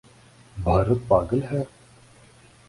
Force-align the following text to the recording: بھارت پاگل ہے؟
بھارت 0.55 1.07
پاگل 1.07 1.43
ہے؟ 1.51 1.63